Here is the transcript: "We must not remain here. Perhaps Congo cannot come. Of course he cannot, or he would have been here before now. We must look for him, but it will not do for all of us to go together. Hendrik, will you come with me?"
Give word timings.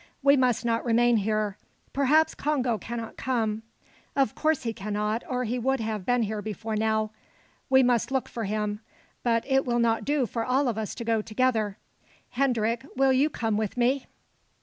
"We 0.23 0.35
must 0.35 0.65
not 0.65 0.83
remain 0.83 1.17
here. 1.17 1.59
Perhaps 1.93 2.33
Congo 2.33 2.79
cannot 2.79 3.17
come. 3.17 3.61
Of 4.15 4.33
course 4.33 4.63
he 4.63 4.73
cannot, 4.73 5.23
or 5.29 5.43
he 5.43 5.59
would 5.59 5.79
have 5.79 6.07
been 6.07 6.23
here 6.23 6.41
before 6.41 6.75
now. 6.75 7.11
We 7.69 7.83
must 7.83 8.09
look 8.09 8.27
for 8.27 8.45
him, 8.45 8.79
but 9.21 9.45
it 9.45 9.63
will 9.63 9.77
not 9.77 10.03
do 10.03 10.25
for 10.25 10.43
all 10.43 10.67
of 10.67 10.75
us 10.75 10.95
to 10.95 11.05
go 11.05 11.21
together. 11.21 11.77
Hendrik, 12.31 12.83
will 12.95 13.13
you 13.13 13.29
come 13.29 13.57
with 13.57 13.77
me?" 13.77 14.07